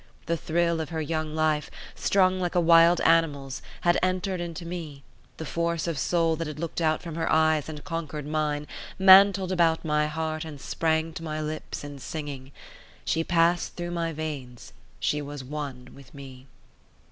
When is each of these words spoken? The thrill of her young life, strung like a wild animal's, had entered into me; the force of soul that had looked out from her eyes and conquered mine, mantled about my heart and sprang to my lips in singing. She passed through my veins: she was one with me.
The 0.25 0.35
thrill 0.35 0.81
of 0.81 0.89
her 0.89 0.99
young 0.99 1.35
life, 1.35 1.69
strung 1.93 2.39
like 2.41 2.55
a 2.55 2.59
wild 2.59 2.99
animal's, 3.01 3.61
had 3.81 3.99
entered 4.01 4.41
into 4.41 4.65
me; 4.65 5.03
the 5.37 5.45
force 5.45 5.85
of 5.85 5.99
soul 5.99 6.35
that 6.37 6.47
had 6.47 6.57
looked 6.57 6.81
out 6.81 7.03
from 7.03 7.13
her 7.13 7.31
eyes 7.31 7.69
and 7.69 7.83
conquered 7.83 8.25
mine, 8.25 8.65
mantled 8.97 9.51
about 9.51 9.85
my 9.85 10.07
heart 10.07 10.43
and 10.43 10.59
sprang 10.59 11.13
to 11.13 11.23
my 11.23 11.39
lips 11.39 11.83
in 11.83 11.99
singing. 11.99 12.51
She 13.05 13.23
passed 13.23 13.75
through 13.75 13.91
my 13.91 14.11
veins: 14.11 14.73
she 14.99 15.21
was 15.21 15.43
one 15.43 15.89
with 15.93 16.15
me. 16.15 16.47